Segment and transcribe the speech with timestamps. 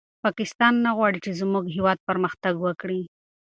[0.23, 3.01] پاکستان نه غواړي چې زموږ هېواد پرمختګ وکړي.